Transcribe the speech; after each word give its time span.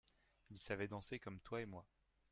Ils 0.49 0.57
savaient 0.57 0.87
danser 0.87 1.19
comme 1.19 1.39
toi 1.41 1.61
et 1.61 1.67
moi. 1.67 1.85